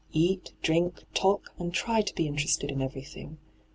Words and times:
Eat, 0.13 0.53
drink, 0.63 1.03
talk, 1.13 1.53
and 1.59 1.71
try 1.71 2.01
to 2.01 2.15
be 2.15 2.25
interested 2.25 2.71
in 2.71 2.81
every 2.81 3.03
thing. 3.03 3.37